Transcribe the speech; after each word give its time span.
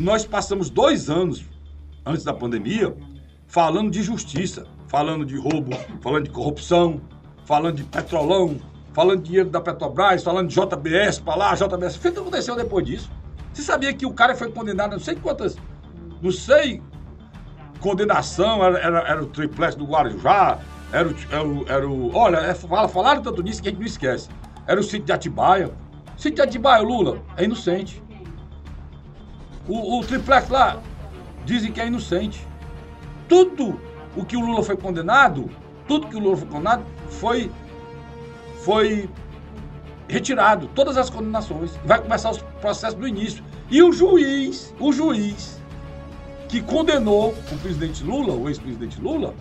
nós 0.00 0.24
passamos 0.24 0.70
dois 0.70 1.10
anos 1.10 1.44
antes 2.04 2.24
da 2.24 2.32
pandemia 2.32 2.96
falando 3.46 3.90
de 3.90 4.02
justiça, 4.02 4.66
falando 4.86 5.24
de 5.24 5.36
roubo, 5.36 5.76
falando 6.00 6.24
de 6.24 6.30
corrupção, 6.30 7.00
falando 7.44 7.76
de 7.76 7.84
petrolão, 7.84 8.56
falando 8.92 9.18
de 9.18 9.26
dinheiro 9.26 9.50
da 9.50 9.60
Petrobras, 9.60 10.22
falando 10.22 10.48
de 10.48 10.54
JBS 10.54 11.18
para 11.18 11.34
lá, 11.34 11.54
JBS. 11.54 11.96
O 11.96 12.00
que 12.00 12.08
aconteceu 12.08 12.56
depois 12.56 12.86
disso? 12.86 13.10
Você 13.52 13.62
sabia 13.62 13.92
que 13.92 14.06
o 14.06 14.12
cara 14.12 14.34
foi 14.34 14.50
condenado, 14.50 14.92
não 14.92 15.00
sei 15.00 15.16
quantas, 15.16 15.56
não 16.22 16.30
sei, 16.30 16.80
condenação, 17.80 18.64
era, 18.64 18.78
era, 18.78 18.98
era 19.00 19.22
o 19.22 19.26
triplex 19.26 19.74
do 19.74 19.84
Guarujá, 19.84 20.60
era 20.92 21.08
o, 21.08 21.14
era 21.30 21.46
o, 21.46 21.68
era 21.68 21.88
o 21.88 22.16
olha, 22.16 22.36
é, 22.38 22.54
fala, 22.54 22.88
falaram 22.88 23.22
tanto 23.22 23.42
nisso 23.42 23.60
que 23.60 23.68
a 23.68 23.70
gente 23.70 23.80
não 23.80 23.86
esquece. 23.86 24.28
Era 24.66 24.78
o 24.78 24.82
sítio 24.82 25.06
de 25.06 25.12
Atibaia. 25.12 25.68
O 26.16 26.20
sítio 26.20 26.36
de 26.36 26.42
Atibaia, 26.42 26.82
Lula, 26.82 27.20
é 27.36 27.44
inocente. 27.44 28.02
O, 29.70 30.00
o 30.00 30.04
triplex 30.04 30.48
lá, 30.48 30.80
dizem 31.44 31.70
que 31.70 31.80
é 31.80 31.86
inocente. 31.86 32.44
Tudo 33.28 33.80
o 34.16 34.24
que 34.24 34.36
o 34.36 34.40
Lula 34.40 34.64
foi 34.64 34.76
condenado, 34.76 35.48
tudo 35.86 36.08
que 36.08 36.16
o 36.16 36.18
Lula 36.18 36.36
foi 36.36 36.48
condenado 36.48 36.84
foi, 37.08 37.52
foi 38.64 39.08
retirado. 40.08 40.68
Todas 40.74 40.96
as 40.96 41.08
condenações. 41.08 41.78
Vai 41.84 42.02
começar 42.02 42.30
os 42.30 42.38
processos 42.60 42.98
do 42.98 43.06
início. 43.06 43.44
E 43.70 43.80
o 43.80 43.92
juiz, 43.92 44.74
o 44.80 44.92
juiz 44.92 45.62
que 46.48 46.60
condenou 46.60 47.28
o 47.30 47.58
presidente 47.58 48.02
Lula, 48.02 48.34
o 48.34 48.48
ex-presidente 48.48 49.00
Lula, 49.00 49.32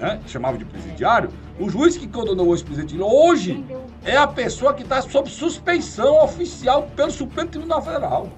né, 0.00 0.20
chamava 0.26 0.58
de 0.58 0.64
presidiário, 0.64 1.30
o 1.60 1.70
juiz 1.70 1.96
que 1.96 2.08
condenou 2.08 2.48
o 2.48 2.54
ex-presidente 2.54 2.96
Lula 2.96 3.12
hoje 3.12 3.64
é 4.04 4.16
a 4.16 4.26
pessoa 4.26 4.74
que 4.74 4.82
está 4.82 5.00
sob 5.00 5.30
suspeição 5.30 6.24
oficial 6.24 6.90
pelo 6.96 7.12
Supremo 7.12 7.50
Tribunal 7.50 7.80
Federal. 7.80 8.28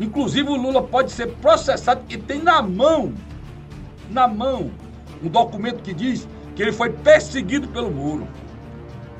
Inclusive 0.00 0.48
o 0.48 0.56
Lula 0.56 0.82
pode 0.82 1.12
ser 1.12 1.28
processado 1.36 2.02
e 2.08 2.16
tem 2.16 2.42
na 2.42 2.60
mão, 2.60 3.14
na 4.10 4.26
mão, 4.26 4.70
um 5.22 5.28
documento 5.28 5.82
que 5.82 5.94
diz 5.94 6.28
que 6.54 6.62
ele 6.62 6.72
foi 6.72 6.90
perseguido 6.90 7.68
pelo 7.68 7.90
Muro. 7.90 8.26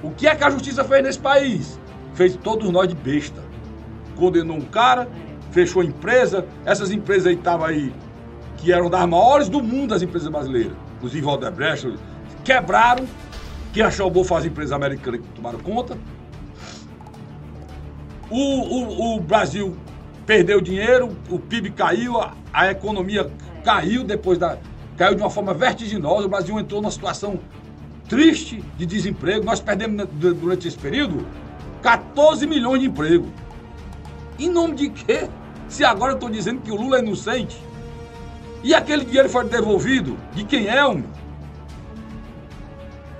O 0.02 0.10
que 0.10 0.26
é 0.26 0.34
que 0.34 0.44
a 0.44 0.50
justiça 0.50 0.84
fez 0.84 1.02
nesse 1.02 1.18
país? 1.18 1.78
Fez 2.14 2.36
todos 2.36 2.70
nós 2.70 2.88
de 2.88 2.94
besta. 2.94 3.42
Condenou 4.16 4.56
um 4.56 4.60
cara, 4.60 5.08
fechou 5.50 5.82
empresa, 5.82 6.46
essas 6.64 6.90
empresas 6.90 7.27
aí 7.27 7.34
estavam 7.34 7.66
aí, 7.66 7.92
que 8.58 8.72
eram 8.72 8.90
das 8.90 9.08
maiores 9.08 9.48
do 9.48 9.62
mundo, 9.62 9.94
as 9.94 10.02
empresas 10.02 10.28
brasileiras, 10.28 10.72
inclusive 10.96 11.27
Odebrecht, 11.27 11.96
quebraram, 12.44 13.06
que 13.72 13.80
achou 13.82 14.10
bom 14.10 14.22
fazer 14.22 14.48
empresa 14.48 14.77
americana 14.77 15.18
que 15.18 15.28
tomaram 15.28 15.58
conta. 15.58 15.96
O, 18.30 18.36
o, 18.36 19.16
o 19.16 19.20
Brasil 19.20 19.77
perdeu 20.27 20.61
dinheiro, 20.61 21.17
o 21.30 21.39
PIB 21.39 21.70
caiu, 21.70 22.20
a, 22.20 22.34
a 22.53 22.70
economia 22.70 23.30
caiu 23.64 24.05
depois 24.05 24.39
da. 24.39 24.58
caiu 24.97 25.14
de 25.14 25.22
uma 25.22 25.30
forma 25.30 25.55
vertiginosa. 25.55 26.27
O 26.27 26.28
Brasil 26.28 26.58
entrou 26.58 26.80
numa 26.80 26.91
situação 26.91 27.39
triste 28.08 28.62
de 28.77 28.86
desemprego. 28.86 29.45
Nós 29.45 29.61
perdemos 29.61 30.06
durante 30.12 30.69
esse 30.69 30.78
período 30.78 31.27
14 31.83 32.47
milhões 32.47 32.80
de 32.80 32.86
emprego. 32.86 33.30
Em 34.39 34.48
nome 34.48 34.75
de 34.75 34.91
quê? 34.91 35.28
Se 35.69 35.84
agora 35.84 36.12
eu 36.12 36.17
estou 36.17 36.30
dizendo 36.30 36.61
que 36.61 36.70
o 36.70 36.77
Lula 36.77 36.98
é 36.98 37.00
inocente. 37.00 37.56
E 38.62 38.75
aquele 38.75 39.05
dinheiro 39.05 39.28
foi 39.28 39.45
devolvido? 39.45 40.17
De 40.34 40.45
quem 40.45 40.67
é, 40.67 40.84
homem? 40.84 41.05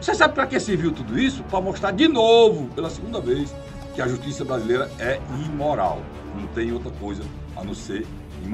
Você 0.01 0.15
sabe 0.15 0.35
para 0.35 0.47
que 0.47 0.59
serviu 0.61 0.93
tudo 0.93 1.19
isso? 1.19 1.43
Para 1.45 1.61
mostrar 1.61 1.91
de 1.91 2.09
novo, 2.09 2.69
pela 2.75 2.91
segunda 2.91 3.21
vez, 3.21 3.55
que 3.95 4.03
a 4.03 4.09
justiça 4.09 4.45
brasileira 4.45 4.91
é 4.99 5.21
imoral. 5.47 6.03
Não 6.35 6.47
tem 6.49 6.73
outra 6.73 6.91
coisa 6.91 7.23
a 7.57 7.63
não 7.63 7.75
ser 7.75 8.07
imoral. 8.45 8.53